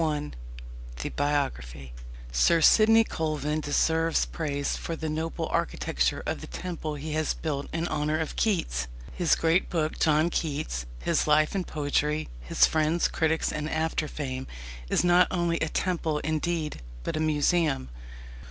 [0.01, 0.33] KEATS 1.
[1.03, 1.93] THE BIOGRAPHY
[2.31, 7.67] Sir Sidney Colvin deserves praise for the noble architecture of the temple he has built
[7.71, 8.87] in honour of Keats.
[9.13, 14.47] His great book, John Keats: His Life and Poetry; His Friends, Critics, and After fame,
[14.89, 17.89] is not only a temple, indeed, but a museum.